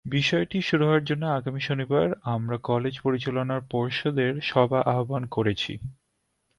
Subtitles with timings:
[0.05, 5.73] বিষয়টি সুরাহার জন্য আগামী শনিবার আমরা কলেজ পরিচালনা পর্ষদের সভা আহ্বান করেছি।